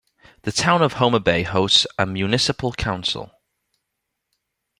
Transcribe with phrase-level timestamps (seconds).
[0.41, 3.31] The town of Homa Bay hosts a Municipal Council.